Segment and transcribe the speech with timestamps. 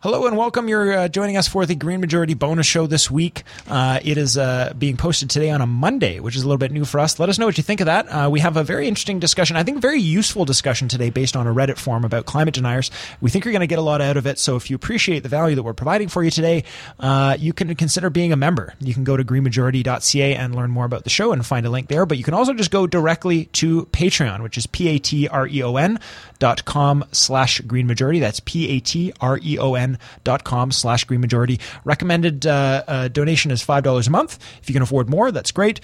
[0.00, 0.68] Hello and welcome.
[0.68, 3.42] You're uh, joining us for the Green Majority bonus show this week.
[3.66, 6.70] Uh, it is uh, being posted today on a Monday, which is a little bit
[6.70, 7.18] new for us.
[7.18, 8.06] Let us know what you think of that.
[8.06, 11.48] Uh, we have a very interesting discussion, I think, very useful discussion today based on
[11.48, 12.92] a Reddit form about climate deniers.
[13.20, 14.38] We think you're going to get a lot out of it.
[14.38, 16.62] So if you appreciate the value that we're providing for you today,
[17.00, 18.74] uh, you can consider being a member.
[18.78, 21.88] You can go to greenmajority.ca and learn more about the show and find a link
[21.88, 22.06] there.
[22.06, 25.48] But you can also just go directly to Patreon, which is p a t r
[25.48, 25.98] e o n
[26.38, 28.20] dot com slash green majority.
[28.20, 29.87] That's p a t r e o n
[30.24, 31.60] dot com slash green majority.
[31.84, 34.38] Recommended uh, uh, donation is $5 a month.
[34.60, 35.80] If you can afford more, that's great.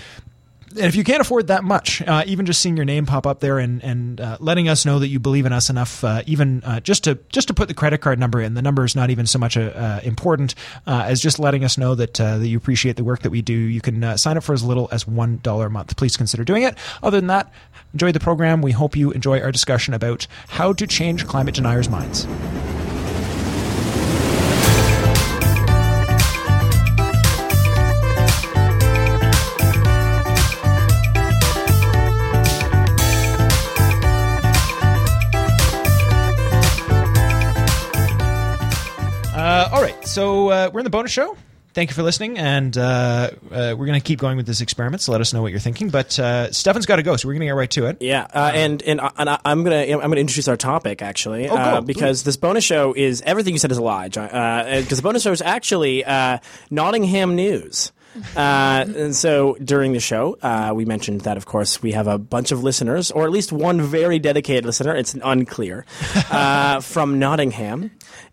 [0.77, 3.39] And if you can't afford that much, uh, even just seeing your name pop up
[3.39, 6.65] there and and uh, letting us know that you believe in us enough, uh, even
[6.65, 9.09] uh, just to just to put the credit card number in, the number is not
[9.09, 10.57] even so much uh, important
[10.89, 13.55] uh, as just letting us know that that you appreciate the work that we do.
[13.55, 15.97] You can sign up for as little as one dollar a month.
[15.97, 16.77] Please consider doing it.
[17.05, 17.53] Other than that,
[17.93, 18.61] enjoy the program.
[18.61, 22.27] We hope you enjoy our discussion about how to change climate deniers' minds.
[40.15, 41.37] So uh, we're in the bonus show.
[41.73, 45.03] Thank you for listening, and uh, uh, we're going to keep going with this experiment.
[45.03, 45.89] So let us know what you're thinking.
[45.91, 47.97] But uh, Stefan's got to go, so we're going to get right to it.
[48.01, 51.49] Yeah, uh, and and, I- and I- I'm gonna I'm gonna introduce our topic actually,
[51.49, 51.87] Oh, uh, go.
[51.87, 54.29] because this bonus show is everything you said is a lie, John.
[54.83, 56.39] Because the bonus show is actually uh,
[56.71, 57.91] Nottingham news.
[58.37, 62.17] Uh, and so during the show, uh, we mentioned that, of course, we have a
[62.17, 64.95] bunch of listeners, or at least one very dedicated listener.
[64.95, 65.85] It's unclear
[66.31, 67.91] uh, from Nottingham,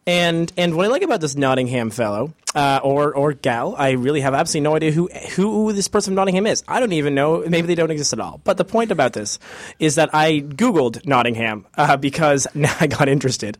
[0.07, 4.21] and and what I like about this Nottingham fellow uh, or or gal, I really
[4.21, 6.63] have absolutely no idea who who this person from Nottingham is.
[6.67, 7.43] I don't even know.
[7.47, 8.41] Maybe they don't exist at all.
[8.43, 9.39] But the point about this
[9.79, 13.57] is that I googled Nottingham uh, because now I got interested,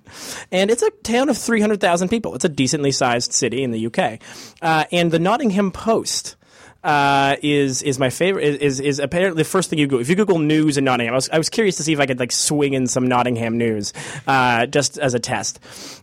[0.52, 2.36] and it's a town of three hundred thousand people.
[2.36, 4.20] It's a decently sized city in the UK,
[4.62, 6.36] uh, and the Nottingham Post
[6.84, 8.62] uh, is is my favorite.
[8.62, 10.02] Is, is apparently the first thing you Google.
[10.02, 12.06] If you Google news in Nottingham, I was, I was curious to see if I
[12.06, 13.94] could like swing in some Nottingham news,
[14.28, 15.60] uh, just as a test,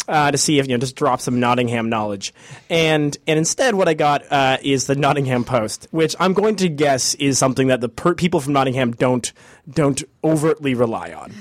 [0.06, 2.32] uh, to see if you know just drop some Nottingham knowledge.
[2.70, 6.68] And and instead, what I got uh, is the Nottingham Post, which I'm going to
[6.68, 9.32] guess is something that the per- people from Nottingham don't
[9.68, 11.32] don't overtly rely on.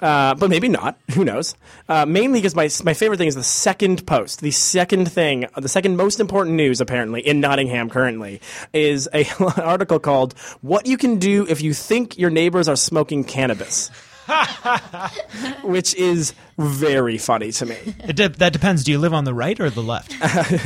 [0.00, 0.98] Uh, but maybe not.
[1.14, 1.54] Who knows?
[1.88, 4.40] Uh, mainly because my my favorite thing is the second post.
[4.40, 8.40] The second thing, the second most important news apparently in Nottingham currently
[8.72, 9.26] is a
[9.60, 13.90] article called "What You Can Do If You Think Your Neighbors Are Smoking Cannabis,"
[15.62, 17.76] which is very funny to me.
[18.04, 18.84] It de- that depends.
[18.84, 20.14] Do you live on the right or the left?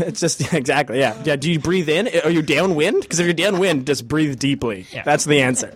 [0.08, 1.36] It's just exactly yeah yeah.
[1.36, 2.08] Do you breathe in?
[2.24, 3.02] Are you downwind?
[3.02, 4.86] Because if you're downwind, just breathe deeply.
[4.92, 5.02] Yeah.
[5.04, 5.74] That's the answer.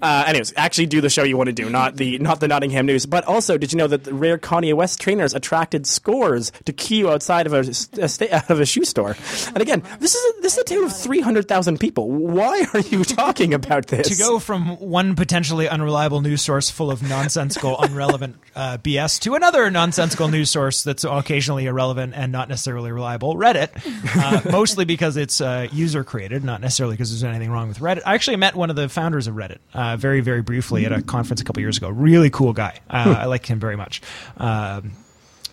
[0.00, 2.86] Uh, anyways, actually do the show you want to do, not the not the Nottingham
[2.86, 3.06] News.
[3.06, 7.10] But also, did you know that the rare Kanye West trainers attracted scores to queue
[7.10, 9.16] outside of a, a sta- out of a shoe store?
[9.48, 12.10] And again, this is a, this is a town of three hundred thousand people.
[12.10, 14.08] Why are you talking about this?
[14.08, 19.31] to go from one potentially unreliable news source full of nonsensical, unrelevant uh, BS to
[19.34, 23.70] another nonsensical news source that's occasionally irrelevant and not necessarily reliable, Reddit,
[24.16, 28.02] uh, mostly because it's uh, user created, not necessarily because there's anything wrong with Reddit.
[28.06, 31.02] I actually met one of the founders of Reddit uh, very, very briefly at a
[31.02, 31.88] conference a couple years ago.
[31.88, 32.80] Really cool guy.
[32.88, 34.02] Uh, I like him very much.
[34.36, 34.92] Um,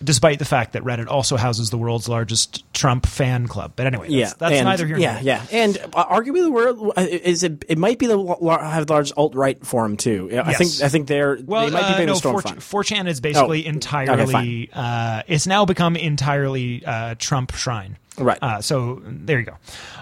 [0.02, 4.04] Despite the fact that Reddit also houses the world's largest Trump fan club, but anyway,
[4.06, 5.22] that's, yeah, that's and- neither here nor Yeah, there.
[5.24, 7.64] yeah, and uh, arguably the world uh, is it.
[7.68, 8.16] It might be the
[8.62, 10.28] have large alt right forum too.
[10.32, 10.56] I Yes.
[10.78, 13.20] think I think they're Well, they might be uh, no, a storm 4 4chan is
[13.20, 14.70] basically Oh, entirely.
[14.72, 17.98] uh, it's now become entirely uh, Trump shrine.
[18.20, 18.38] Right.
[18.42, 19.56] Uh, so there you go.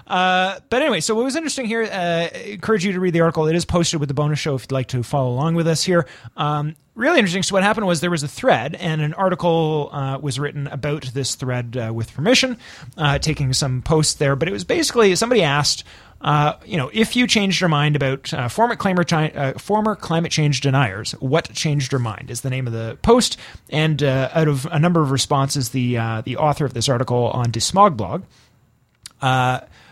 [0.05, 1.83] Uh, but anyway, so what was interesting here?
[1.83, 3.47] Uh, encourage you to read the article.
[3.47, 5.83] It is posted with the bonus show if you'd like to follow along with us
[5.83, 6.05] here.
[6.35, 7.43] Um, really interesting.
[7.43, 11.03] So what happened was there was a thread, and an article uh, was written about
[11.13, 12.57] this thread uh, with permission,
[12.97, 14.35] uh, taking some posts there.
[14.35, 15.83] But it was basically somebody asked.
[16.21, 20.31] Uh, you know, if you changed your mind about uh, former, climate uh, former climate
[20.31, 23.37] change deniers, what changed your mind is the name of the post.
[23.69, 27.27] And uh, out of a number of responses, the uh, the author of this article
[27.27, 28.23] on Desmog blog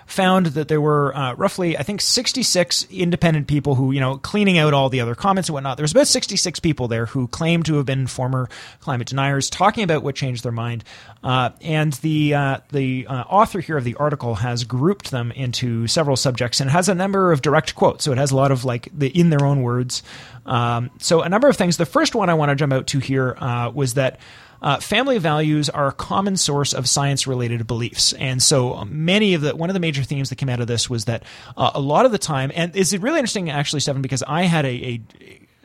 [0.07, 4.57] found that there were uh, roughly, I think, 66 independent people who, you know, cleaning
[4.57, 5.77] out all the other comments and whatnot.
[5.77, 8.50] There was about 66 people there who claimed to have been former
[8.80, 10.86] climate deniers, talking about what changed their mind.
[11.24, 15.88] Uh, and the uh, the uh, author here of the article has grouped them into
[15.88, 18.06] several subjects and has a number of direct quotes.
[18.06, 20.03] So it has a lot of like the in their own words.
[20.45, 21.75] Um, so a number of things.
[21.75, 24.19] The first one I want to jump out to here uh, was that.
[24.62, 29.56] Uh, family values are a common source of science-related beliefs, and so many of the
[29.56, 31.24] one of the major themes that came out of this was that
[31.56, 34.65] uh, a lot of the time, and it's really interesting actually, Stefan, because I had
[34.65, 35.01] a, a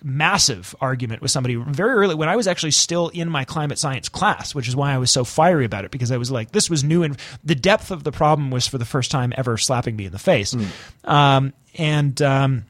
[0.04, 4.08] massive argument with somebody very early when I was actually still in my climate science
[4.08, 6.68] class, which is why I was so fiery about it because I was like, this
[6.68, 9.96] was new and the depth of the problem was for the first time ever slapping
[9.96, 10.54] me in the face.
[10.54, 11.08] Mm.
[11.08, 12.64] Um, and um,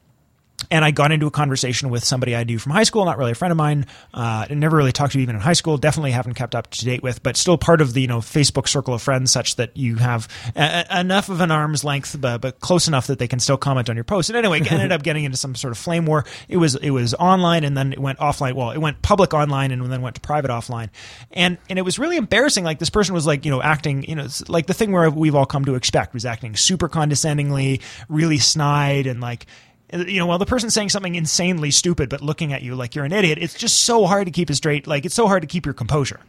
[0.71, 3.31] and I got into a conversation with somebody I knew from high school, not really
[3.31, 6.33] a friend of mine, uh, never really talked to even in high school, definitely haven't
[6.33, 9.01] kept up to date with, but still part of the you know Facebook circle of
[9.01, 13.07] friends, such that you have a- enough of an arm's length, but, but, close enough
[13.07, 14.29] that they can still comment on your post.
[14.29, 16.25] And anyway, ended up getting into some sort of flame war.
[16.47, 18.53] It was it was online, and then it went offline.
[18.53, 20.89] Well, it went public online, and then went to private offline,
[21.31, 22.63] and and it was really embarrassing.
[22.63, 25.35] Like this person was like you know acting, you know, like the thing where we've
[25.35, 29.45] all come to expect was acting super condescendingly, really snide, and like
[29.93, 33.05] you know, while the person's saying something insanely stupid but looking at you like you're
[33.05, 34.87] an idiot, it's just so hard to keep it straight.
[34.87, 36.19] Like it's so hard to keep your composure,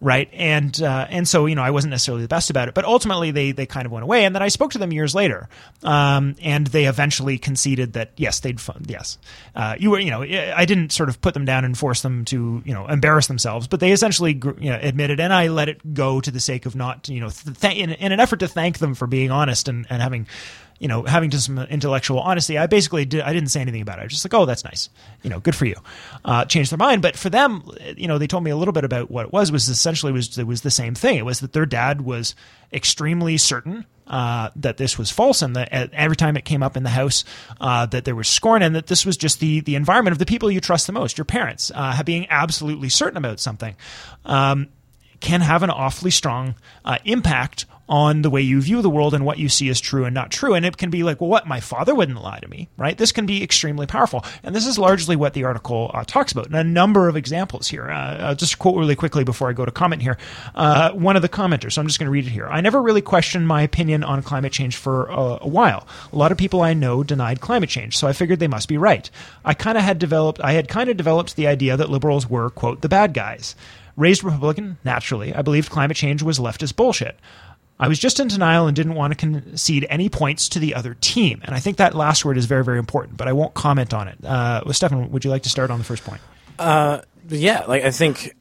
[0.00, 0.28] right?
[0.32, 3.30] And uh, and so you know, I wasn't necessarily the best about it, but ultimately
[3.30, 4.24] they they kind of went away.
[4.24, 5.48] And then I spoke to them years later,
[5.82, 9.18] um, and they eventually conceded that yes, they'd fun- yes,
[9.54, 12.24] uh, you were you know, I didn't sort of put them down and force them
[12.26, 15.94] to you know embarrass themselves, but they essentially you know, admitted, and I let it
[15.94, 18.78] go to the sake of not you know th- in, in an effort to thank
[18.78, 20.26] them for being honest and and having
[20.80, 24.00] you know, having some intellectual honesty, I basically did, I didn't say anything about it.
[24.00, 24.88] I was just like, oh, that's nice.
[25.22, 25.76] You know, good for you.
[26.24, 27.02] Uh, changed their mind.
[27.02, 27.62] But for them,
[27.96, 30.38] you know, they told me a little bit about what it was, was essentially was,
[30.38, 31.18] it was the same thing.
[31.18, 32.34] It was that their dad was
[32.72, 36.82] extremely certain uh, that this was false, and that every time it came up in
[36.82, 37.24] the house,
[37.60, 40.26] uh, that there was scorn, and that this was just the the environment of the
[40.26, 43.76] people you trust the most, your parents, uh, being absolutely certain about something.
[44.24, 44.68] Um,
[45.20, 49.24] can have an awfully strong uh, impact on the way you view the world and
[49.24, 50.54] what you see as true and not true.
[50.54, 51.48] And it can be like, well, what?
[51.48, 52.96] My father wouldn't lie to me, right?
[52.96, 54.24] This can be extremely powerful.
[54.44, 56.46] And this is largely what the article uh, talks about.
[56.46, 57.90] And a number of examples here.
[57.90, 60.18] Uh, I'll just quote really quickly before I go to comment here.
[60.54, 62.46] Uh, one of the commenters, so I'm just going to read it here.
[62.46, 65.88] I never really questioned my opinion on climate change for a, a while.
[66.12, 68.78] A lot of people I know denied climate change, so I figured they must be
[68.78, 69.10] right.
[69.44, 72.50] I kind of had developed, I had kind of developed the idea that liberals were,
[72.50, 73.56] quote, the bad guys.
[74.00, 77.18] Raised Republican, naturally, I believed climate change was leftist bullshit.
[77.78, 80.94] I was just in denial and didn't want to concede any points to the other
[80.94, 81.40] team.
[81.44, 84.08] And I think that last word is very, very important, but I won't comment on
[84.08, 84.24] it.
[84.24, 86.20] Uh, Stefan, would you like to start on the first point?
[86.58, 88.34] Uh, yeah, like I think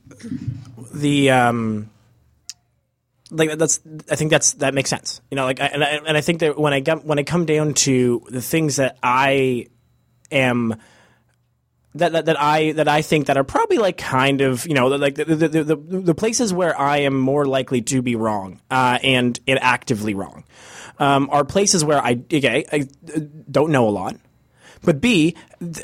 [0.93, 1.31] the.
[1.31, 1.89] Um
[3.31, 3.79] like that's
[4.09, 5.21] I think that's that makes sense.
[5.29, 7.23] You know, like I, and I, and I think that when I get when I
[7.23, 9.67] come down to the things that I
[10.31, 10.75] am
[11.95, 14.87] that, that, that I that I think that are probably like kind of you know
[14.87, 18.99] like the the, the, the places where I am more likely to be wrong uh,
[19.03, 20.43] and and actively wrong
[20.99, 22.87] um, are places where I okay I
[23.49, 24.15] don't know a lot
[24.83, 25.35] but B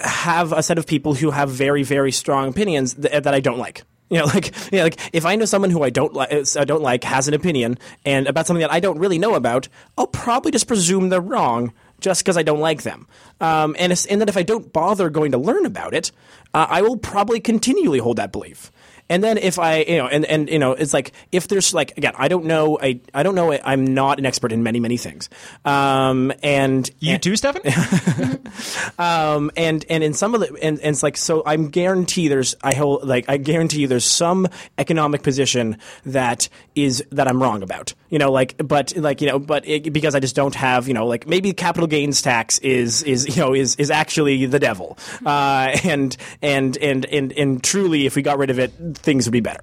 [0.03, 3.59] have a set of people who have very very strong opinions that, that I don't
[3.59, 3.83] like.
[4.07, 6.83] You know, like, yeah, like if I know someone who I don't like, I don't
[6.83, 9.67] like, has an opinion, and about something that I don't really know about,
[9.97, 13.07] I'll probably just presume they're wrong just because I don't like them.
[13.41, 16.11] Um, and, and that if I don't bother going to learn about it,
[16.53, 18.71] uh, I will probably continually hold that belief.
[19.07, 21.95] And then if I, you know, and, and you know, it's like if there's like
[21.97, 24.97] again, I don't know, I I don't know, I'm not an expert in many many
[24.97, 25.29] things.
[25.63, 27.61] Um, and you and, too, Stefan.
[28.97, 32.55] um, and and in some of the and, and it's like so I'm guarantee there's
[32.63, 34.47] I hold like I guarantee you there's some
[34.77, 37.93] economic position that is that I'm wrong about.
[38.09, 40.95] You know, like but like you know, but it, because I just don't have you
[40.95, 44.97] know like maybe capital gains tax is is you know is is actually the devil.
[45.23, 49.33] Uh, and and and and and truly, if we got rid of it things would
[49.33, 49.61] be better.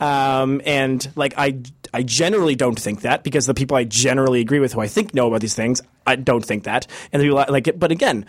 [0.00, 1.60] Um, and like I,
[1.92, 5.14] I generally don't think that because the people I generally agree with who I think
[5.14, 6.86] know about these things, I don't think that.
[7.12, 8.26] And the people I, like but again,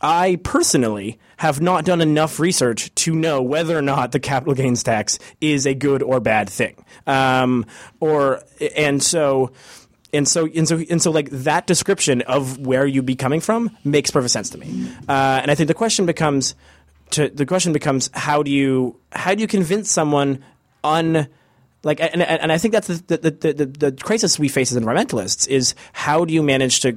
[0.00, 4.82] I personally have not done enough research to know whether or not the capital gains
[4.82, 6.84] tax is a good or bad thing.
[7.06, 7.66] Um,
[8.00, 8.42] or
[8.76, 9.52] and so
[10.12, 13.76] and so and so and so like that description of where you'd be coming from
[13.84, 14.90] makes perfect sense to me.
[15.08, 16.54] Uh, and I think the question becomes
[17.10, 20.42] to the question becomes how do you how do you convince someone
[20.84, 21.28] un
[21.82, 24.78] like and, and I think that's the the, the, the, the crisis we face as
[24.82, 26.96] environmentalists is how do you manage to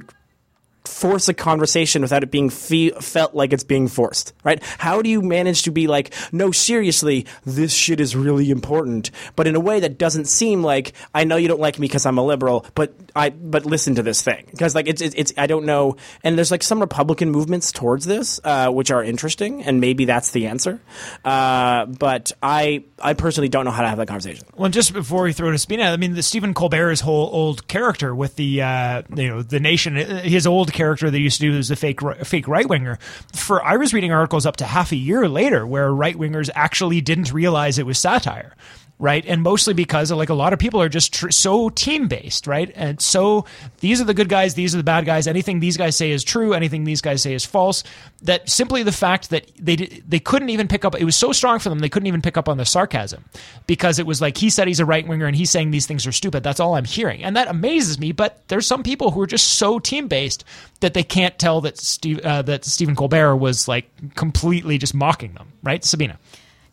[0.90, 4.62] force a conversation without it being fe- felt like it's being forced, right?
[4.78, 9.46] How do you manage to be like, no, seriously, this shit is really important, but
[9.46, 12.18] in a way that doesn't seem like I know you don't like me because I'm
[12.18, 15.46] a liberal, but I but listen to this thing because like it's, it's, it's I
[15.46, 19.80] don't know, and there's like some Republican movements towards this uh, which are interesting, and
[19.80, 20.80] maybe that's the answer,
[21.24, 24.46] uh, but I I personally don't know how to have that conversation.
[24.56, 28.14] Well, just before we throw to Sabina, I mean, the Stephen Colbert's whole old character
[28.14, 31.70] with the uh, you know the nation, his old character that used to do as
[31.70, 32.98] a fake fake right winger.
[33.34, 37.02] For I was reading articles up to half a year later where right wingers actually
[37.02, 38.56] didn't realize it was satire
[39.00, 39.24] right?
[39.26, 42.70] And mostly because like a lot of people are just tr- so team based, right?
[42.76, 43.46] And so
[43.80, 45.26] these are the good guys, these are the bad guys.
[45.26, 47.82] Anything these guys say is true, anything these guys say is false.
[48.22, 51.58] That simply the fact that they they couldn't even pick up it was so strong
[51.58, 53.24] for them they couldn't even pick up on the sarcasm
[53.66, 56.06] because it was like he said he's a right winger and he's saying these things
[56.06, 56.42] are stupid.
[56.42, 58.12] That's all I'm hearing, and that amazes me.
[58.12, 60.44] But there's some people who are just so team based
[60.80, 65.32] that they can't tell that Steve uh, that Stephen Colbert was like completely just mocking
[65.32, 66.18] them, right, Sabina?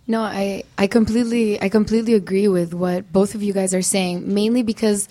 [0.08, 4.34] No, I, I completely I completely agree with what both of you guys are saying,
[4.34, 5.10] mainly because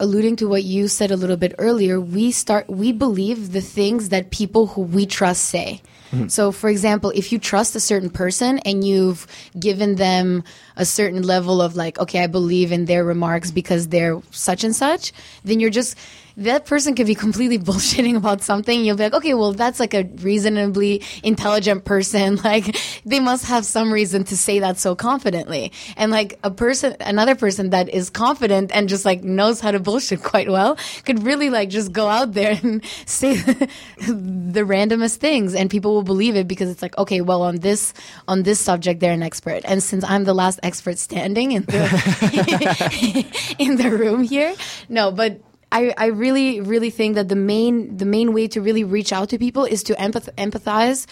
[0.00, 4.08] alluding to what you said a little bit earlier, we start we believe the things
[4.08, 5.80] that people who we trust say.
[6.10, 6.26] Mm-hmm.
[6.26, 10.42] So for example, if you trust a certain person and you've given them
[10.74, 14.74] a certain level of like, okay, I believe in their remarks because they're such and
[14.74, 15.12] such,
[15.44, 15.96] then you're just
[16.36, 18.84] that person could be completely bullshitting about something.
[18.84, 22.38] You'll be like, okay, well, that's like a reasonably intelligent person.
[22.50, 25.72] Like, they must have some reason to say that so confidently.
[25.96, 29.78] And like a person, another person that is confident and just like knows how to
[29.78, 35.54] bullshit quite well could really like just go out there and say the randomest things
[35.54, 37.92] and people will believe it because it's like, okay, well, on this,
[38.26, 39.62] on this subject, they're an expert.
[39.64, 44.54] And since I'm the last expert standing in the, in the room here,
[44.88, 45.40] no, but
[45.72, 49.28] I, I really, really think that the main the main way to really reach out
[49.30, 51.06] to people is to empath- empathize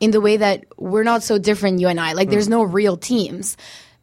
[0.00, 2.14] in the way that we're not so different, you and I.
[2.14, 2.32] Like, mm.
[2.32, 3.56] there's no real teams.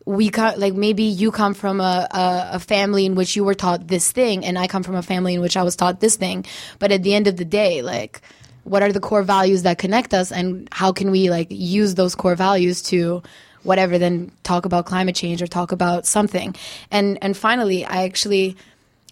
[0.05, 3.55] We come, like maybe you come from a, a, a, family in which you were
[3.55, 6.15] taught this thing, and I come from a family in which I was taught this
[6.15, 6.45] thing.
[6.79, 8.21] But at the end of the day, like,
[8.63, 12.15] what are the core values that connect us, and how can we like use those
[12.15, 13.21] core values to
[13.63, 13.97] whatever?
[13.97, 16.55] Then talk about climate change or talk about something.
[16.89, 18.55] And and finally, I actually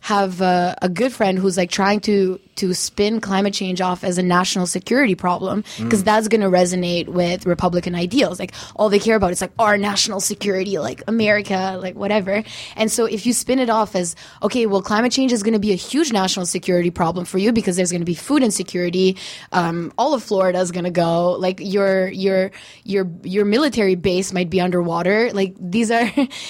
[0.06, 4.18] have a, a, good friend who's like trying to to spin climate change off as
[4.18, 6.06] a national security problem because mm.
[6.06, 8.40] that's going to resonate with Republican ideals.
[8.40, 12.44] Like all they care about is like our national security, like America, like whatever.
[12.76, 15.60] And so if you spin it off as okay, well, climate change is going to
[15.60, 19.18] be a huge national security problem for you because there's going to be food insecurity.
[19.52, 21.34] Um, all of Florida is going to go.
[21.34, 22.52] Like your your
[22.84, 25.32] your your military base might be underwater.
[25.34, 26.10] Like these are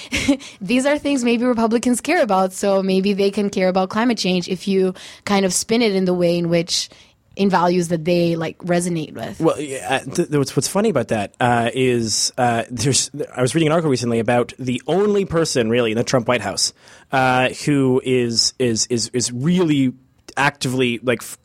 [0.61, 2.53] these are things maybe Republicans care about.
[2.53, 4.93] So maybe they can care about climate change if you
[5.25, 6.89] kind of spin it in the way in which
[7.35, 9.39] in values that they like resonate with.
[9.39, 13.67] Well, yeah, th- what's what's funny about that uh, is uh, there's I was reading
[13.67, 16.73] an article recently about the only person really in the Trump White House
[17.11, 19.93] uh, who is is is is really
[20.37, 21.21] actively like.
[21.21, 21.37] F-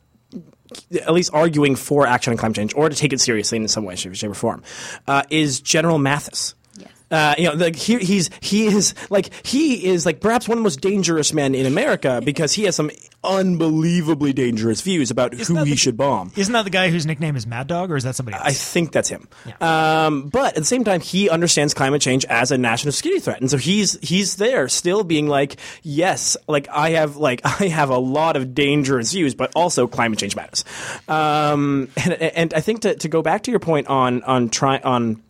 [0.93, 3.83] at least arguing for action on climate change, or to take it seriously in some
[3.83, 4.63] way, shape, shape or form,
[5.05, 6.53] uh, is General Mattis.
[7.11, 10.59] Uh, you know, like he, he's he is like he is like perhaps one of
[10.59, 12.89] the most dangerous men in America because he has some
[13.23, 16.31] unbelievably dangerous views about isn't who he the, should bomb.
[16.35, 18.45] Isn't that the guy whose nickname is Mad Dog, or is that somebody else?
[18.45, 19.27] I think that's him.
[19.45, 20.05] Yeah.
[20.05, 23.41] Um, but at the same time, he understands climate change as a national security threat,
[23.41, 27.89] and so he's he's there still being like, yes, like I have like I have
[27.89, 30.65] a lot of dangerous views, but also climate change matters.
[31.07, 34.79] Um, and, and I think to, to go back to your point on on try
[34.79, 35.21] on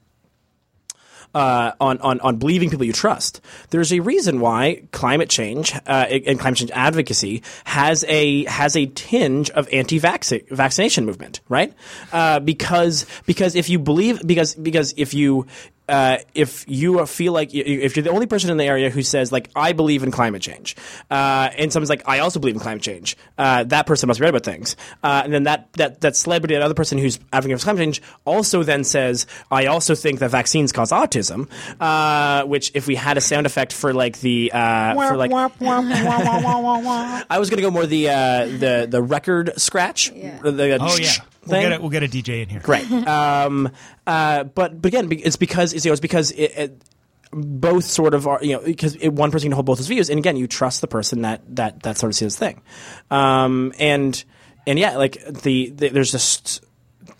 [1.33, 3.41] uh, on, on, on believing people you trust.
[3.69, 8.87] There's a reason why climate change uh, and climate change advocacy has a has a
[8.87, 11.73] tinge of anti-vaccination movement, right?
[12.11, 15.47] Uh, because because if you believe because because if you
[15.91, 19.29] uh, if you feel like if you're the only person in the area who says
[19.31, 20.77] like I believe in climate change,
[21.09, 24.23] uh, and someone's like I also believe in climate change, uh, that person must be
[24.23, 27.57] right about things, uh, and then that that that celebrity, that other person who's advocating
[27.57, 31.49] for climate change, also then says I also think that vaccines cause autism,
[31.81, 35.31] uh, which if we had a sound effect for like the uh, for like
[37.29, 40.39] I was gonna go more the the the record scratch, yeah.
[40.41, 41.11] The, oh yeah.
[41.45, 42.59] We'll get, a, we'll get a DJ in here.
[42.59, 42.89] Great.
[43.11, 43.71] Um,
[44.05, 46.81] uh, but but again, it's because it's, you know, it's because it, it,
[47.31, 50.19] both sort of are you know because one person can hold both his views, and
[50.19, 52.61] again, you trust the person that that that sort of sees his thing,
[53.09, 54.23] um, and
[54.67, 56.63] and yeah, like the, the there's just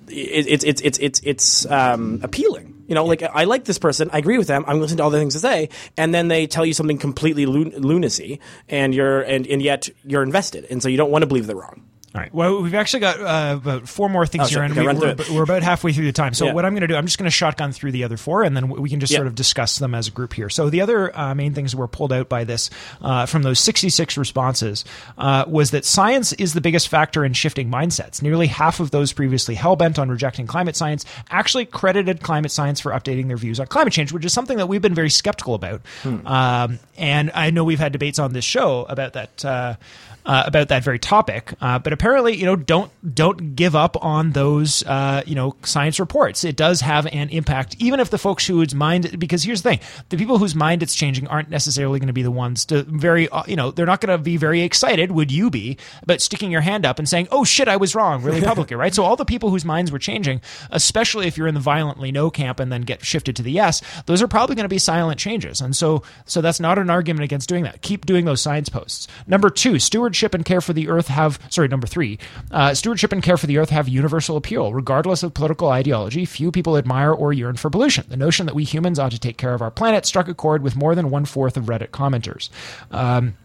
[0.08, 2.84] it's it's it's it's it's um, appealing.
[2.88, 5.12] You know, like I like this person, I agree with them, I'm listening to all
[5.12, 9.22] the things they say, and then they tell you something completely lun- lunacy, and you're
[9.22, 11.86] and, and yet you're invested, and so you don't want to believe they're wrong.
[12.14, 12.34] All right.
[12.34, 15.44] Well, we've actually got uh, about four more things oh, here, and we, are we're
[15.44, 16.34] about halfway through the time.
[16.34, 16.54] So, yeah.
[16.54, 18.56] what I'm going to do, I'm just going to shotgun through the other four, and
[18.56, 20.50] then we can just sort of discuss them as a group here.
[20.50, 22.70] So, the other uh, main things that were pulled out by this
[23.02, 24.84] uh, from those 66 responses
[25.18, 28.22] uh, was that science is the biggest factor in shifting mindsets.
[28.22, 32.82] Nearly half of those previously hell bent on rejecting climate science actually credited climate science
[32.82, 35.56] for updating their views on climate change, which is something that we've been very skeptical
[35.56, 35.80] about.
[36.04, 36.28] Hmm.
[36.28, 39.80] Um, and I know we've had debates on this show about that
[40.26, 41.54] uh, about that very topic.
[41.62, 46.00] Uh, but apparently, you know, don't don't give up on those, uh, you know, science
[46.00, 46.44] reports.
[46.44, 49.80] It does have an impact, even if the folks whose mind, because here's the thing:
[50.10, 53.30] the people whose mind it's changing aren't necessarily going to be the ones to very,
[53.30, 55.12] uh, you know, they're not going to be very excited.
[55.12, 55.78] Would you be?
[56.06, 58.94] But sticking your hand up and saying, "Oh shit, I was wrong," really publicly, right?
[58.94, 62.30] So all the people whose minds were changing, especially if you're in the violently no
[62.30, 65.20] camp and then get shifted to the yes, those are probably going to be silent
[65.20, 65.62] changes.
[65.62, 67.82] And so, so that's not an argument against doing that.
[67.82, 69.08] Keep doing those science posts.
[69.28, 69.80] Number two,
[70.12, 72.20] stewardship and care for the earth have, sorry, number three,
[72.52, 76.26] uh, stewardship and care for the earth have universal appeal, regardless of political ideology.
[76.26, 78.04] Few people admire or yearn for pollution.
[78.10, 80.64] The notion that we humans ought to take care of our planet struck a chord
[80.64, 82.50] with more than one fourth of Reddit commenters.
[82.92, 83.36] Um,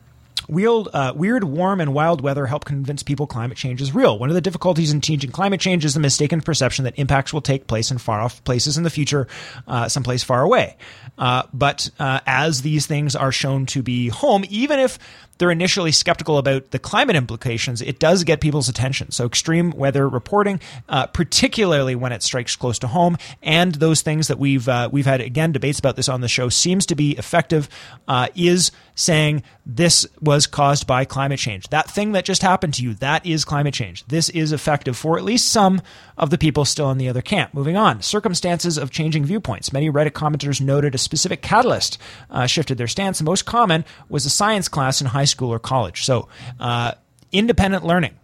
[0.49, 4.17] Weird, uh, weird, warm, and wild weather help convince people climate change is real.
[4.17, 7.41] One of the difficulties in teaching climate change is the mistaken perception that impacts will
[7.41, 9.27] take place in far off places in the future,
[9.67, 10.77] uh, someplace far away.
[11.19, 15.01] Uh, but uh, as these things are shown to be home, even if
[15.39, 19.11] they're initially skeptical about the climate implications, it does get people's attention.
[19.11, 24.29] So, extreme weather reporting, uh, particularly when it strikes close to home, and those things
[24.29, 27.13] that we've uh, we've had again debates about this on the show, seems to be
[27.13, 27.69] effective.
[28.09, 31.69] Uh, is saying this was caused by climate change.
[31.69, 34.05] That thing that just happened to you, that is climate change.
[34.07, 35.83] This is effective for at least some
[36.17, 37.53] of the people still in the other camp.
[37.53, 39.73] Moving on, circumstances of changing viewpoints.
[39.73, 41.99] Many Reddit commenters noted a specific catalyst
[42.31, 43.19] uh, shifted their stance.
[43.19, 46.05] The most common was a science class in high school or college.
[46.05, 46.29] So,
[46.61, 46.93] uh,
[47.33, 48.15] independent learning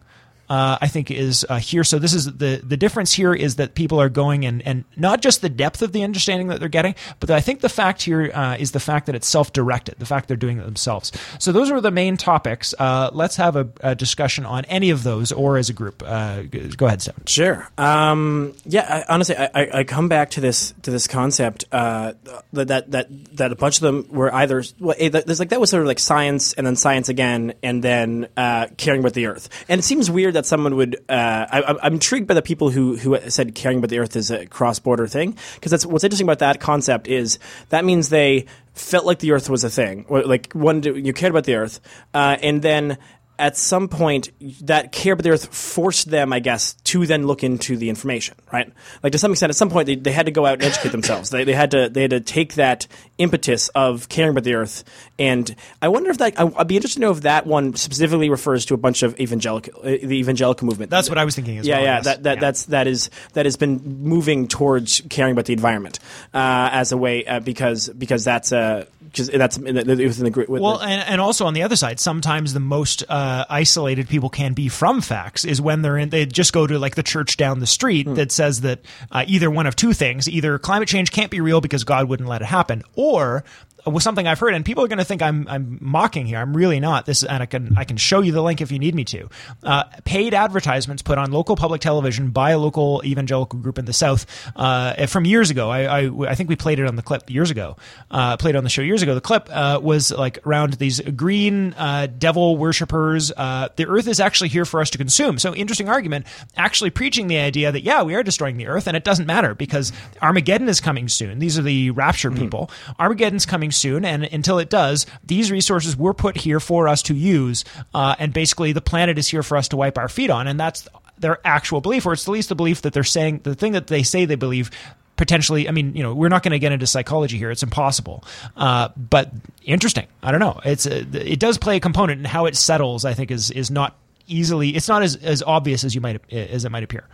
[0.52, 1.82] uh, I think is uh, here.
[1.82, 5.23] So this is the the difference here is that people are going and and not
[5.23, 8.30] just the depth of the understanding that they're getting, but I think the fact here
[8.35, 11.11] uh, is the fact that it's self directed, the fact they're doing it themselves.
[11.38, 12.75] So those are the main topics.
[12.78, 16.02] Uh, let's have a, a, discussion on any of those or as a group.
[16.04, 17.14] Uh, go ahead, Sam.
[17.26, 17.66] Sure.
[17.78, 19.04] Um, yeah.
[19.09, 22.12] I, honestly, I, I, come back to this to this concept uh,
[22.52, 23.06] that that
[23.37, 25.99] that a bunch of them were either well, there's like that was sort of like
[25.99, 28.28] science and then science again and then
[28.76, 30.96] caring about the earth, and it seems weird that that someone would.
[31.08, 34.30] Uh, I, am intrigued by the people who who said caring about the Earth is
[34.30, 37.38] a cross border thing because that's what's interesting about that concept is
[37.70, 41.44] that means they felt like the Earth was a thing, like one you cared about
[41.44, 41.80] the Earth,
[42.14, 42.99] uh, and then
[43.38, 44.30] at some point
[44.66, 48.36] that care about the earth forced them, I guess, to then look into the information,
[48.52, 48.70] right?
[49.02, 50.92] Like to some extent, at some point they, they had to go out and educate
[50.92, 51.30] themselves.
[51.30, 52.86] They, they had to they had to take that
[53.18, 54.84] impetus of caring about the earth.
[55.18, 58.66] And I wonder if that I'd be interested to know if that one specifically refers
[58.66, 60.90] to a bunch of evangelical uh, the evangelical movement.
[60.90, 61.85] That's what I was thinking as yeah, well.
[61.85, 62.40] Yeah, that, that yeah.
[62.40, 65.98] that's that is that has been moving towards caring about the environment
[66.35, 70.48] uh, as a way uh, because because that's a because that's within the group.
[70.48, 74.55] Well, and, and also on the other side, sometimes the most uh, isolated people can
[74.55, 76.09] be from facts is when they're in.
[76.09, 78.14] They just go to like the church down the street mm.
[78.16, 81.61] that says that uh, either one of two things: either climate change can't be real
[81.61, 83.44] because God wouldn't let it happen, or
[83.85, 86.38] was something I've heard, and people are going to think I'm I'm mocking here.
[86.38, 87.07] I'm really not.
[87.07, 89.29] This, and I can I can show you the link if you need me to.
[89.62, 93.92] Uh, paid advertisements put on local public television by a local evangelical group in the
[93.92, 95.71] South uh, from years ago.
[95.71, 97.77] I, I, I think we played it on the clip years ago.
[98.11, 99.14] Uh, played on the show years ago.
[99.14, 103.33] The clip uh, was like around these green uh, devil worshippers.
[103.37, 105.38] Uh, the Earth is actually here for us to consume.
[105.38, 106.27] So interesting argument.
[106.57, 109.55] Actually preaching the idea that yeah we are destroying the Earth and it doesn't matter
[109.55, 111.40] because Armageddon is coming soon.
[111.40, 112.40] These are the rapture mm-hmm.
[112.40, 112.71] people.
[112.99, 117.14] Armageddon's coming soon, and until it does, these resources were put here for us to
[117.14, 120.46] use, uh, and basically the planet is here for us to wipe our feet on,
[120.46, 123.54] and that's their actual belief, or it's at least the belief that they're saying the
[123.54, 124.70] thing that they say they believe
[125.16, 128.24] potentially i mean you know we're not going to get into psychology here it's impossible
[128.56, 129.30] uh, but
[129.62, 133.04] interesting i don't know it's a, it does play a component and how it settles
[133.04, 136.64] i think is is not easily it's not as, as obvious as you might as
[136.64, 137.04] it might appear.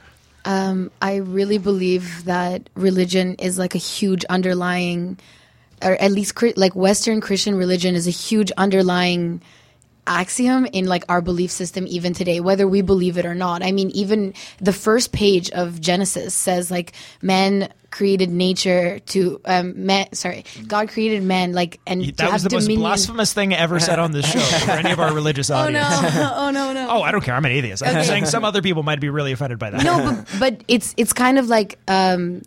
[0.45, 5.19] Um, i really believe that religion is like a huge underlying
[5.83, 9.41] or at least like Western Christian religion is a huge underlying
[10.09, 13.63] axiom in like our belief system even today whether we believe it or not.
[13.63, 19.87] I mean even the first page of genesis says like man created nature to um
[19.87, 22.81] man sorry god created man like and that was the dominion.
[22.81, 26.03] most blasphemous thing ever said on this show for any of our religious audience oh
[26.03, 26.33] no.
[26.37, 26.89] oh no no.
[26.91, 27.35] Oh i don't care.
[27.35, 27.83] I'm an atheist.
[27.83, 28.07] I'm okay.
[28.07, 29.83] saying some other people might be really offended by that.
[29.85, 32.43] No but, but it's it's kind of like um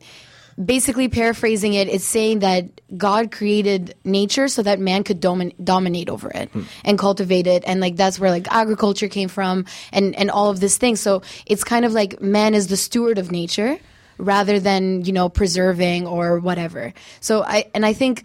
[0.63, 6.09] basically paraphrasing it, it's saying that God created nature so that man could domin- dominate
[6.09, 6.63] over it hmm.
[6.83, 10.59] and cultivate it, and like that's where like agriculture came from, and and all of
[10.59, 10.95] this thing.
[10.95, 13.79] So it's kind of like man is the steward of nature
[14.17, 16.93] rather than you know preserving or whatever.
[17.19, 18.23] So I and I think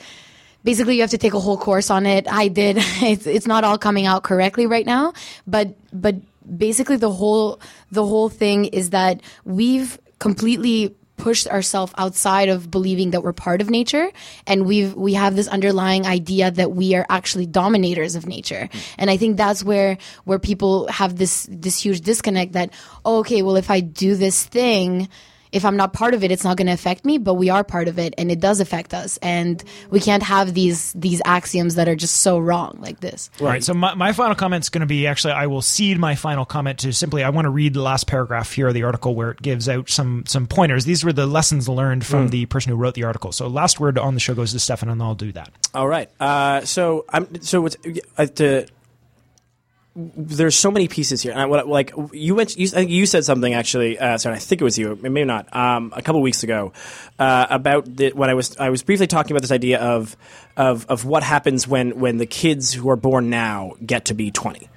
[0.64, 2.30] basically you have to take a whole course on it.
[2.30, 2.76] I did.
[3.02, 5.12] It's it's not all coming out correctly right now,
[5.46, 12.48] but but basically the whole the whole thing is that we've completely pushed ourselves outside
[12.48, 14.10] of believing that we're part of nature.
[14.46, 18.68] And we've we have this underlying idea that we are actually dominators of nature.
[18.98, 22.70] And i think that's where where people have this this huge disconnect that
[23.04, 25.08] oh, okay well if i do this thing
[25.56, 27.64] if I'm not part of it, it's not going to affect me, but we are
[27.64, 29.18] part of it and it does affect us.
[29.22, 33.30] And we can't have these, these axioms that are just so wrong like this.
[33.40, 33.64] All right.
[33.64, 36.44] So my, my final comment is going to be actually I will cede my final
[36.44, 39.30] comment to simply I want to read the last paragraph here of the article where
[39.30, 40.84] it gives out some some pointers.
[40.84, 43.32] These were the lessons learned from the person who wrote the article.
[43.32, 45.50] So last word on the show goes to Stefan, and I'll do that.
[45.74, 46.10] All right.
[46.20, 47.76] Uh, so I'm so it's,
[48.18, 48.66] uh, to,
[49.96, 51.32] there's so many pieces here.
[51.32, 53.98] And I, like you went, you, I think you said something actually.
[53.98, 55.54] Uh, sorry, I think it was you, maybe not.
[55.56, 56.72] Um, a couple weeks ago
[57.18, 60.16] uh, about the, when I was I was briefly talking about this idea of
[60.56, 64.30] of of what happens when when the kids who are born now get to be
[64.30, 64.68] 20.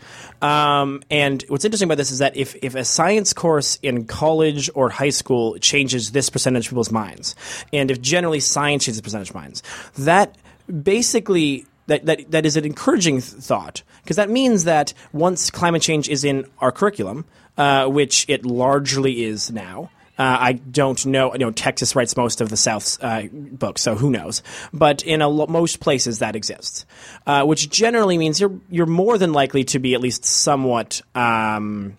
[0.42, 4.70] Um, and what's interesting about this is that if, if a science course in college
[4.74, 7.36] or high school changes this percentage of people's minds,
[7.74, 9.64] and if generally science changes the percentage of minds,
[9.98, 10.38] that
[10.82, 16.08] basically that, that, that is an encouraging thought because that means that once climate change
[16.08, 17.26] is in our curriculum,
[17.58, 19.92] uh, which it largely is now.
[20.18, 21.32] Uh, I don't know.
[21.32, 24.44] You know, Texas writes most of the South's uh, books, so who knows?
[24.74, 26.86] But in lo- most places, that exists,
[27.26, 31.98] uh, which generally means you're you're more than likely to be at least somewhat um,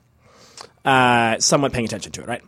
[0.84, 2.42] uh, somewhat paying attention to it, right?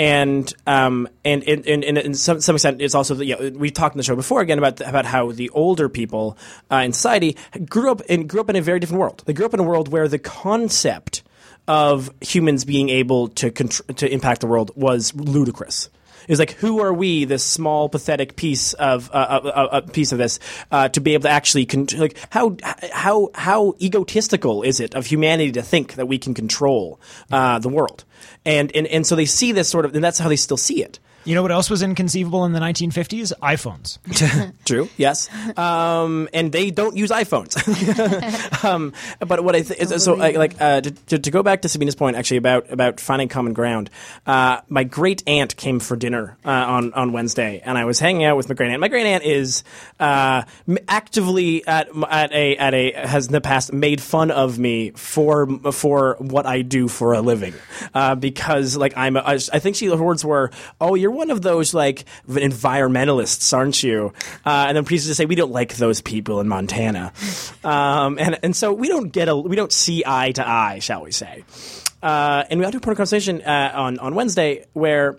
[0.00, 3.70] And um, and and, and, and in some, some extent, it's also you know, we
[3.70, 6.38] talked in the show before again about about how the older people
[6.72, 7.36] uh, in society
[7.68, 9.22] grew up in grew up in a very different world.
[9.26, 11.22] They grew up in a world where the concept
[11.68, 15.90] of humans being able to contr- to impact the world was ludicrous.
[16.30, 20.18] Was like, who are we, this small, pathetic piece of uh, uh, uh, piece of
[20.18, 20.38] this,
[20.70, 22.56] uh, to be able to actually con- like how
[22.92, 27.68] how how egotistical is it of humanity to think that we can control uh, the
[27.68, 28.04] world?
[28.44, 30.82] And, and and so they see this sort of, and that's how they still see
[30.82, 30.98] it.
[31.24, 33.32] You know what else was inconceivable in the 1950s?
[33.42, 33.98] iPhones.
[34.64, 34.88] True.
[34.96, 35.28] Yes.
[35.58, 37.54] Um, and they don't use iPhones.
[38.64, 41.94] um, but what I think so, I, like uh, to, to, go back to Sabina's
[41.94, 43.90] point, actually about about finding common ground.
[44.26, 48.24] Uh, my great aunt came for dinner uh, on on Wednesday, and I was hanging
[48.24, 48.80] out with my great aunt.
[48.80, 49.62] My great aunt is
[49.98, 50.42] uh,
[50.88, 55.46] actively at at a at a has in the past made fun of me for
[55.72, 57.54] for what I do for a living
[57.92, 61.30] uh, because like I'm a, I think she her words were, "Oh, you're." You're one
[61.30, 64.12] of those like environmentalists, aren't you?
[64.44, 67.12] Uh, and then please just say we don't like those people in Montana,
[67.64, 71.02] um, and and so we don't get a we don't see eye to eye, shall
[71.02, 71.44] we say?
[72.02, 75.18] Uh, and we had a conversation uh, on on Wednesday where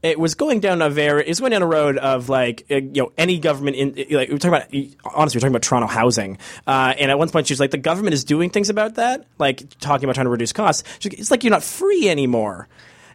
[0.00, 2.76] it was going down a very it was going down a road of like uh,
[2.76, 5.62] you know any government in like we are talking about honestly we are talking about
[5.62, 6.38] Toronto housing.
[6.66, 9.26] Uh, and at one point she was like the government is doing things about that?
[9.38, 10.84] Like talking about trying to reduce costs.
[11.04, 12.68] Like, it's like you're not free anymore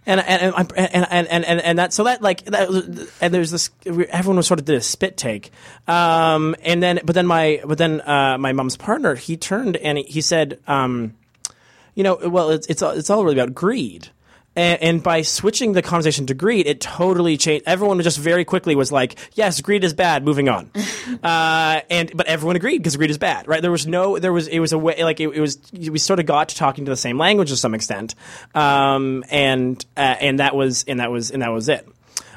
[0.05, 2.69] and and and and and, and, and that so that like that,
[3.21, 5.51] and there's this everyone was sort of did a spit take.
[5.87, 9.97] Um, and then but then my but then uh, my mom's partner he turned and
[9.97, 11.13] he said um,
[11.95, 14.09] you know well it's it's it's all really about greed
[14.55, 17.63] and, and, by switching the conversation to greed, it totally changed.
[17.67, 20.69] Everyone just very quickly was like, "Yes, greed is bad." Moving on,
[21.23, 23.61] uh, and but everyone agreed because greed is bad, right?
[23.61, 25.57] There was no, there was, it was a way, like it, it was.
[25.73, 28.15] We sort of got to talking to the same language to some extent,
[28.53, 31.87] um, and uh, and that was and that was and that was it.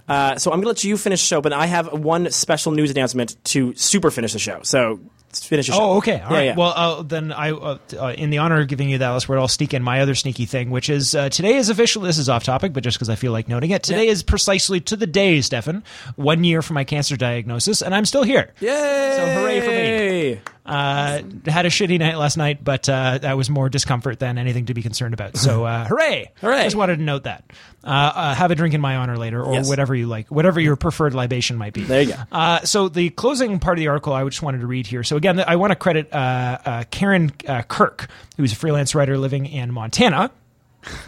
[0.09, 2.90] Uh, so I'm gonna let you finish the show, but I have one special news
[2.90, 4.61] announcement to super finish the show.
[4.62, 5.00] So
[5.44, 5.70] finish.
[5.72, 6.20] Oh, okay.
[6.20, 6.44] All yeah, right.
[6.46, 6.55] Yeah.
[6.57, 9.38] Well, uh, then I, uh, uh, in the honor of giving you that last word,
[9.38, 12.03] I'll sneak in my other sneaky thing, which is uh, today is official.
[12.03, 14.12] This is off topic, but just because I feel like noting it, today Yeah.
[14.12, 15.83] is precisely to the day, Stefan,
[16.16, 18.53] one year from my cancer diagnosis, and I'm still here.
[18.61, 19.14] Yay!
[19.16, 20.40] So hooray for me.
[20.66, 24.66] Uh, had a shitty night last night, but uh, that was more discomfort than anything
[24.66, 25.37] to be concerned about.
[25.37, 26.33] So, uh, hooray!
[26.40, 26.64] Hooray.
[26.64, 27.44] Just wanted to note that.
[27.85, 29.68] Uh, uh, have a drink in my honor later, or Yes.
[29.68, 31.85] whatever you like, whatever your preferred libation might be.
[31.85, 32.18] There you go.
[32.33, 35.05] Uh, so the closing part of the article I just wanted to read here.
[35.05, 39.16] So again, I want to credit uh, uh, Karin uh, Kirk, who's a freelance writer
[39.16, 40.33] living in Montana.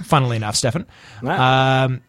[0.05, 0.87] Funnily enough, Stefan.
[1.23, 1.85] Wow.
[1.85, 2.01] Um,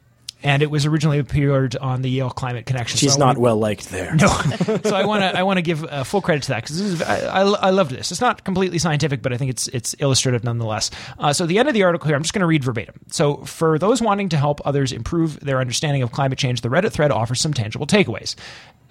[0.41, 2.97] and it was originally appeared on the Yale Climate Connection.
[2.97, 4.15] She's So not wanna- well liked there.
[4.15, 4.27] no.
[4.83, 7.19] so I want to I want to give uh, full credit to that because I,
[7.25, 8.11] I, I loved this.
[8.11, 10.91] It's not completely scientific, but I think it's it's illustrative nonetheless.
[11.17, 12.95] Uh, so the end of the article here, I'm just going to read verbatim.
[13.11, 16.91] So for those wanting to help others improve their understanding of climate change, the Reddit
[16.91, 18.35] thread offers some tangible takeaways.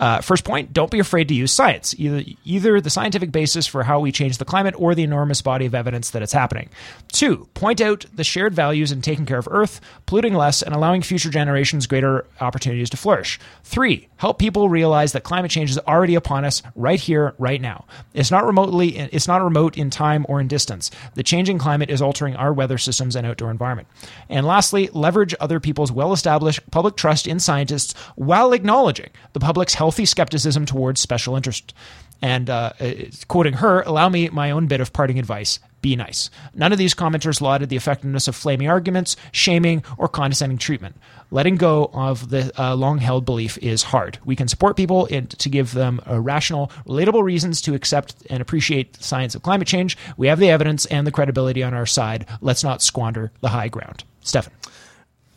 [0.01, 3.83] Uh, first point: Don't be afraid to use science, either either the scientific basis for
[3.83, 6.69] how we change the climate or the enormous body of evidence that it's happening.
[7.11, 11.03] Two: Point out the shared values in taking care of Earth, polluting less, and allowing
[11.03, 13.39] future generations greater opportunities to flourish.
[13.63, 17.85] Three, help people realize that climate change is already upon us right here, right now.
[18.13, 20.91] It's not remotely, it's not remote in time or in distance.
[21.15, 23.87] The changing climate is altering our weather systems and outdoor environment.
[24.29, 29.75] And lastly, leverage other people's well established public trust in scientists while acknowledging the public's
[29.75, 31.73] healthy skepticism towards special interest.
[32.21, 32.93] And uh, uh,
[33.29, 36.31] quoting her, allow me my own bit of parting advice be nice.
[36.55, 40.97] None of these commenters lauded the effectiveness of flaming arguments, shaming, or condescending treatment.
[41.31, 44.19] Letting go of the uh, long held belief is hard.
[44.25, 48.95] We can support people in, to give them rational, relatable reasons to accept and appreciate
[48.95, 49.97] the science of climate change.
[50.17, 52.27] We have the evidence and the credibility on our side.
[52.41, 54.05] Let's not squander the high ground.
[54.21, 54.53] Stefan.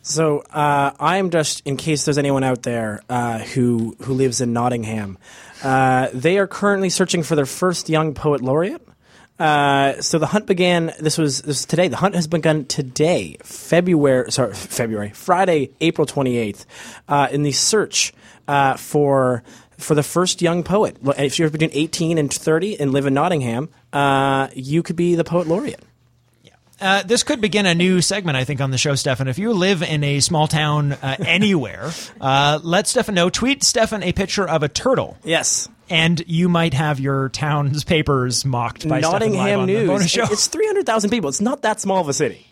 [0.02, 4.52] So uh, I'm just in case there's anyone out there uh, who who lives in
[4.52, 5.16] Nottingham.
[5.62, 8.86] Uh, they are currently searching for their first young poet laureate.
[9.42, 10.92] Uh, so the hunt began.
[11.00, 11.88] This was this was today.
[11.88, 14.30] The hunt has begun today, February.
[14.30, 16.64] Sorry, February, Friday, April twenty eighth,
[17.08, 18.12] uh, in the search
[18.46, 19.42] uh, for
[19.78, 20.96] for the first young poet.
[21.18, 23.68] If you're between eighteen and thirty and live in Nottingham,
[24.54, 25.82] you could be the poet laureate.
[26.82, 29.28] Uh, this could begin a new segment, I think, on the show, Stefan.
[29.28, 33.30] If you live in a small town uh, anywhere, uh, let Stefan know.
[33.30, 35.16] Tweet Stefan a picture of a turtle.
[35.22, 35.68] Yes.
[35.88, 40.16] And you might have your town's papers mocked by Nottingham News.
[40.16, 41.28] It's 300,000 people.
[41.28, 42.46] It's not that small of a city.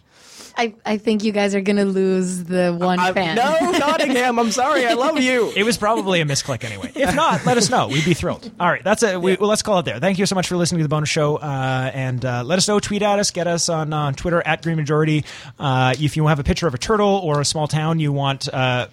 [0.56, 3.36] I, I think you guys are going to lose the one I, fan.
[3.36, 4.38] No, Nottingham.
[4.38, 4.86] I'm sorry.
[4.86, 5.52] I love you.
[5.56, 6.92] It was probably a misclick anyway.
[6.94, 7.88] If not, let us know.
[7.88, 8.50] We'd be thrilled.
[8.60, 9.20] All right, that's it.
[9.20, 9.98] We, well, let's call it there.
[9.98, 12.68] Thank you so much for listening to the bonus show, uh, and uh, let us
[12.68, 12.80] know.
[12.80, 13.30] Tweet at us.
[13.30, 15.24] Get us on on Twitter at Green Majority.
[15.58, 18.52] Uh, if you have a picture of a turtle or a small town you want,
[18.52, 18.88] uh,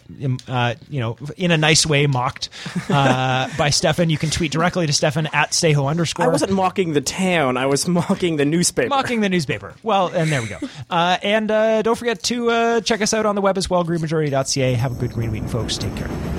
[0.47, 2.49] uh, you know, in a nice way mocked
[2.89, 6.25] uh, by Stefan, you can tweet directly to Stefan at Stayho underscore.
[6.25, 7.57] I wasn't mocking the town.
[7.57, 8.89] I was mocking the newspaper.
[8.89, 9.73] Mocking the newspaper.
[9.83, 10.59] Well, and there we go.
[10.89, 14.73] and don't forget to uh, check us out on the web as well, greenmajority.ca.
[14.73, 15.77] Have a good green week, folks.
[15.77, 16.36] Take care.